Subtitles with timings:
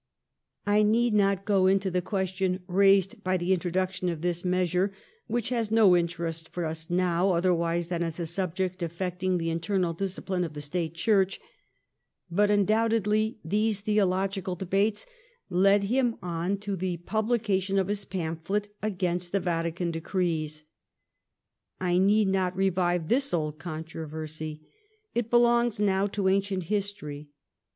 [0.65, 4.91] I need not go into the question raised by the introduction of this meas ure,
[5.27, 9.93] which has no interest for us now otherwise than as a subject affecting the internal
[9.93, 11.39] discipline of the State Church.
[12.31, 15.05] But undoubtedly these theo logical debates
[15.51, 20.63] led him on to the publication of his pamphlet against the Vatican Decrees.
[21.79, 24.67] I need not revive this old controversy.
[25.13, 27.29] It belongs now to ancient history.